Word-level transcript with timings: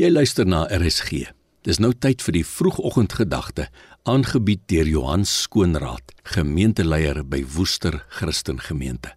Jy 0.00 0.08
luister 0.08 0.46
na 0.48 0.62
RSG. 0.72 1.26
Dis 1.68 1.76
nou 1.76 1.90
tyd 1.92 2.22
vir 2.24 2.38
die 2.38 2.44
vroegoggendgedagte, 2.48 3.66
aangebied 4.08 4.62
deur 4.72 4.88
Johan 4.88 5.26
Skoonraad, 5.28 6.14
gemeenteleier 6.32 7.20
by 7.28 7.42
Woester 7.44 7.98
Christen 8.16 8.62
Gemeente. 8.64 9.10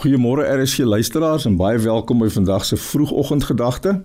Goeiemôre 0.00 0.46
RSG 0.48 0.86
luisteraars 0.88 1.44
en 1.44 1.60
baie 1.60 1.76
welkom 1.84 2.24
by 2.24 2.30
vandag 2.32 2.64
se 2.64 2.80
vroegoggendgedagte. 2.80 3.98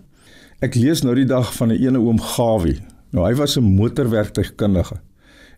Ek 0.59 0.75
lees 0.75 1.05
nou 1.07 1.15
die 1.15 1.29
dag 1.29 1.55
van 1.55 1.71
'n 1.71 1.79
ene 1.79 2.03
oom 2.03 2.19
Gawie. 2.19 2.83
Nou 3.15 3.23
hy 3.23 3.33
was 3.39 3.55
'n 3.55 3.63
motorwerktuigkundige 3.63 4.99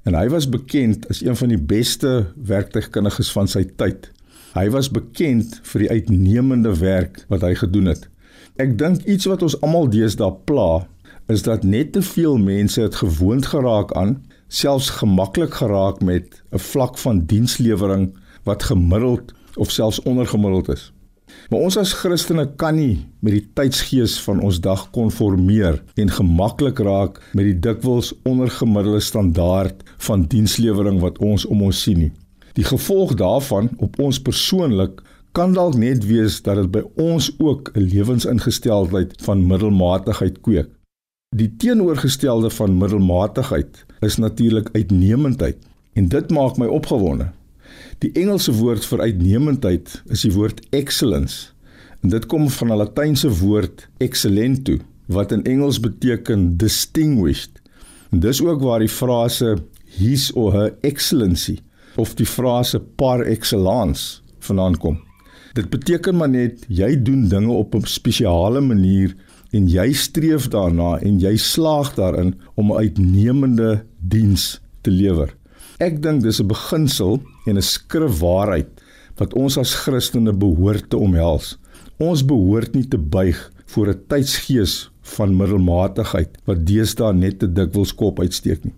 en 0.06 0.14
hy 0.14 0.30
was 0.30 0.50
bekend 0.50 1.10
as 1.10 1.26
een 1.26 1.36
van 1.36 1.50
die 1.50 1.64
beste 1.74 2.34
werktuigkundiges 2.38 3.32
van 3.32 3.48
sy 3.48 3.66
tyd. 3.66 4.12
Hy 4.54 4.70
was 4.70 4.92
bekend 4.92 5.60
vir 5.64 5.80
die 5.80 5.90
uitnemende 5.90 6.78
werk 6.78 7.26
wat 7.30 7.42
hy 7.42 7.56
gedoen 7.56 7.86
het. 7.86 8.13
Ek 8.62 8.76
dink 8.78 9.02
iets 9.10 9.26
wat 9.26 9.42
ons 9.42 9.56
almal 9.66 9.88
deesdae 9.90 10.30
pla, 10.46 10.84
is 11.34 11.42
dat 11.42 11.64
net 11.66 11.96
te 11.96 12.04
veel 12.06 12.36
mense 12.38 12.78
het 12.84 13.00
gewoond 13.02 13.48
geraak 13.50 13.90
aan, 13.98 14.20
selfs 14.46 14.92
gemaklik 15.00 15.56
geraak 15.58 16.04
met 16.06 16.44
'n 16.54 16.62
vlak 16.62 16.98
van 17.02 17.26
dienslewering 17.26 18.14
wat 18.46 18.64
gemiddeld 18.70 19.34
of 19.58 19.72
selfs 19.72 20.02
ondergemiddeld 20.02 20.70
is. 20.70 20.94
Maar 21.50 21.60
ons 21.60 21.78
as 21.78 21.94
Christene 21.94 22.46
kan 22.56 22.76
nie 22.76 23.06
met 23.20 23.34
die 23.34 23.48
tydsgees 23.54 24.22
van 24.22 24.40
ons 24.40 24.60
dag 24.60 24.90
konformeer 24.92 25.84
en 25.96 26.10
gemaklik 26.10 26.80
raak 26.80 27.22
met 27.34 27.46
die 27.46 27.60
dikwels 27.60 28.14
ondergemiddelde 28.24 29.00
standaard 29.00 29.84
van 29.98 30.28
dienslewering 30.28 31.00
wat 31.00 31.18
ons 31.18 31.46
om 31.46 31.62
ons 31.62 31.82
sien 31.82 31.98
nie. 31.98 32.12
Die 32.54 32.64
gevolg 32.64 33.14
daarvan 33.14 33.70
op 33.78 34.00
ons 34.00 34.22
persoonlik 34.22 35.02
kan 35.34 35.54
dalk 35.54 35.74
net 35.82 36.06
wees 36.06 36.42
dat 36.46 36.60
dit 36.62 36.70
by 36.72 36.84
ons 37.02 37.32
ook 37.42 37.72
'n 37.74 37.88
lewensingesteldheid 37.90 39.14
van 39.26 39.48
middelmatigheid 39.48 40.42
kweek. 40.42 40.70
Die 41.36 41.56
teenoorgestelde 41.58 42.50
van 42.50 42.78
middelmatigheid 42.78 43.86
is 44.00 44.18
natuurlik 44.18 44.70
uitnemendheid 44.72 45.58
en 45.94 46.08
dit 46.08 46.30
maak 46.30 46.58
my 46.58 46.66
opgewonde. 46.66 47.32
Die 47.98 48.12
Engelse 48.12 48.54
woord 48.54 48.86
vir 48.86 49.00
uitnemendheid 49.00 50.04
is 50.06 50.22
die 50.22 50.34
woord 50.34 50.62
excellence 50.70 51.50
en 52.02 52.10
dit 52.10 52.26
kom 52.26 52.50
van 52.50 52.72
'n 52.72 52.78
Latynse 52.78 53.30
woord 53.40 53.88
excellento 53.98 54.78
wat 55.08 55.32
in 55.32 55.44
Engels 55.44 55.80
beteken 55.80 56.58
distinguished. 56.58 57.62
En 58.12 58.20
dis 58.20 58.42
ook 58.42 58.62
waar 58.62 58.80
die 58.80 58.90
frase 58.90 59.58
his 59.86 60.32
or 60.32 60.54
her 60.54 60.76
excellency 60.82 61.60
of 61.96 62.14
die 62.14 62.26
frase 62.26 62.80
par 62.80 63.22
excellence 63.22 64.22
vandaan 64.40 64.78
kom. 64.78 65.13
Dit 65.54 65.70
beteken 65.70 66.18
maar 66.18 66.32
net 66.34 66.64
jy 66.66 66.96
doen 67.06 67.28
dinge 67.30 67.54
op 67.54 67.76
'n 67.76 67.86
spesiale 67.86 68.62
manier 68.62 69.14
en 69.52 69.68
jy 69.70 69.94
streef 69.94 70.48
daarna 70.50 70.98
en 70.98 71.20
jy 71.20 71.36
slaag 71.38 71.94
daarin 71.96 72.34
om 72.56 72.72
'n 72.72 72.78
uitnemende 72.78 73.86
diens 74.00 74.62
te 74.82 74.92
lewer. 74.92 75.36
Ek 75.78 76.02
dink 76.02 76.24
dis 76.24 76.42
'n 76.42 76.48
beginsel 76.48 77.22
en 77.46 77.58
'n 77.58 77.62
skrifwaarheid 77.62 78.82
wat 79.18 79.34
ons 79.34 79.58
as 79.58 79.76
Christene 79.76 80.34
behoort 80.34 80.90
te 80.90 80.98
omhels. 80.98 81.60
Ons 82.00 82.26
behoort 82.26 82.74
nie 82.74 82.88
te 82.88 82.98
buig 82.98 83.52
voor 83.66 83.88
'n 83.90 84.02
tydsgees 84.08 84.92
van 85.02 85.38
middelmatigheid 85.38 86.30
wat 86.46 86.66
deesdae 86.66 87.14
net 87.14 87.40
te 87.40 87.48
dikwels 87.48 87.94
kop 87.96 88.20
uitsteek 88.20 88.64
nie. 88.64 88.74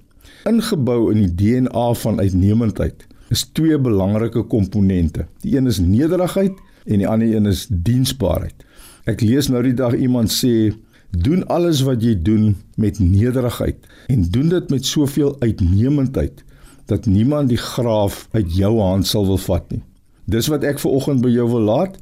Ingebou 0.45 1.11
in 1.11 1.21
die 1.21 1.35
DNA 1.35 1.93
van 1.93 2.19
uitnemendheid 2.19 3.07
is 3.33 3.45
twee 3.57 3.77
belangrike 3.79 4.43
komponente. 4.43 5.25
Die 5.41 5.57
een 5.57 5.67
is 5.67 5.79
nederigheid 5.79 6.53
en 6.85 7.01
die 7.01 7.07
ander 7.07 7.35
een 7.35 7.45
is 7.45 7.65
diensbaarheid. 7.69 8.65
Ek 9.09 9.21
lees 9.21 9.49
nou 9.49 9.61
die 9.65 9.75
dag 9.77 9.95
iemand 9.97 10.33
sê 10.33 10.73
doen 11.15 11.45
alles 11.53 11.81
wat 11.87 12.03
jy 12.03 12.15
doen 12.21 12.55
met 12.75 12.99
nederigheid 12.99 13.77
en 14.11 14.25
doen 14.29 14.49
dit 14.49 14.69
met 14.69 14.85
soveel 14.85 15.35
uitnemendheid 15.39 16.43
dat 16.85 17.05
niemand 17.05 17.49
die 17.49 17.57
graaf 17.61 18.27
uit 18.31 18.55
jou 18.55 18.79
hand 18.79 19.07
sal 19.07 19.25
wil 19.25 19.39
vat 19.41 19.71
nie. 19.71 19.81
Dis 20.25 20.49
wat 20.49 20.65
ek 20.65 20.81
ver 20.81 20.97
oggend 20.97 21.21
by 21.21 21.31
jou 21.33 21.47
wil 21.49 21.65
laat. 21.69 21.97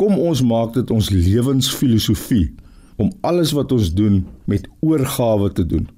Kom 0.00 0.16
ons 0.20 0.42
maak 0.44 0.74
dit 0.76 0.90
ons 0.94 1.10
lewensfilosofie 1.12 2.48
om 2.98 3.12
alles 3.20 3.52
wat 3.56 3.72
ons 3.72 3.92
doen 3.94 4.22
met 4.44 4.68
oorgawe 4.80 5.52
te 5.52 5.66
doen. 5.66 5.88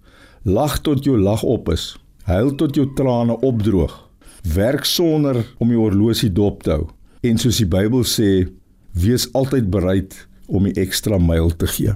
Lag 0.42 0.78
tot 0.81 1.04
jou 1.04 1.19
lag 1.19 1.42
op 1.42 1.70
is. 1.72 1.94
Huil 2.28 2.54
tot 2.54 2.75
jou 2.75 2.87
trane 2.97 3.38
opdroog. 3.41 4.09
Werk 4.42 4.84
sonder 4.84 5.42
om 5.58 5.68
die 5.68 5.78
horlosie 5.78 6.32
dop 6.32 6.62
te 6.62 6.74
hou. 6.76 6.86
En 7.20 7.38
soos 7.38 7.58
die 7.60 7.68
Bybel 7.68 8.06
sê, 8.08 8.48
wees 8.96 9.28
altyd 9.36 9.68
bereid 9.70 10.16
om 10.48 10.64
die 10.66 10.76
ekstra 10.80 11.18
myl 11.20 11.52
te 11.56 11.68
gee. 11.70 11.94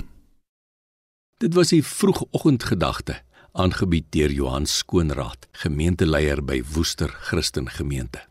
Dit 1.43 1.57
was 1.57 1.73
die 1.75 1.83
vroegoggendgedagte, 1.83 3.17
aangebied 3.53 4.07
deur 4.15 4.33
Johan 4.33 4.67
Skoonraad, 4.67 5.49
gemeenteleier 5.65 6.45
by 6.45 6.61
Woester 6.75 7.11
Christen 7.27 7.69
Gemeente. 7.71 8.23